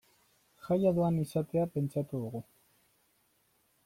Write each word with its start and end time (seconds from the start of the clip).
Jaia 0.67 0.93
doan 0.99 1.19
izatea 1.23 1.65
pentsatu 1.75 2.23
dugu. 2.25 2.41